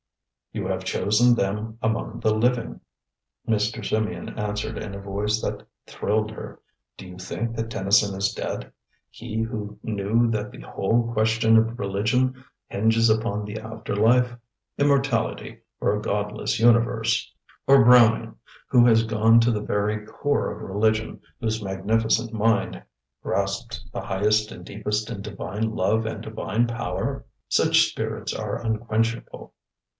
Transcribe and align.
"You 0.51 0.65
have 0.67 0.83
chosen 0.83 1.35
them 1.35 1.77
among 1.81 2.21
the 2.21 2.33
living," 2.33 2.81
Mr. 3.47 3.85
Symeon 3.85 4.35
answered 4.37 4.77
in 4.77 4.95
a 4.95 4.99
voice 4.99 5.39
that 5.41 5.65
thrilled 5.85 6.31
her. 6.31 6.59
"Do 6.97 7.07
you 7.07 7.17
think 7.19 7.55
that 7.55 7.69
Tennyson 7.69 8.17
is 8.17 8.33
dead? 8.33 8.73
He 9.11 9.43
who 9.43 9.79
knew 9.83 10.29
that 10.31 10.51
the 10.51 10.61
whole 10.61 11.13
question 11.13 11.55
of 11.55 11.77
religion 11.77 12.43
hinges 12.67 13.09
upon 13.11 13.45
the 13.45 13.59
after 13.59 13.95
life: 13.95 14.35
immortality 14.77 15.59
or 15.79 15.95
a 15.95 16.01
godless 16.01 16.59
universe. 16.59 17.31
Or 17.67 17.85
Browning, 17.85 18.35
who 18.67 18.85
has 18.87 19.03
gone 19.05 19.39
to 19.41 19.51
the 19.51 19.61
very 19.61 20.05
core 20.05 20.51
of 20.51 20.63
religion, 20.63 21.21
whose 21.39 21.63
magnificent 21.63 22.33
mind 22.33 22.81
grasped 23.21 23.79
the 23.93 24.01
highest 24.01 24.51
and 24.51 24.65
deepest 24.65 25.11
in 25.11 25.21
Divine 25.21 25.75
love 25.75 26.07
and 26.07 26.21
Divine 26.23 26.65
power? 26.67 27.23
Such 27.47 27.87
spirits 27.91 28.33
are 28.33 28.59
unquenchable. 28.59 29.53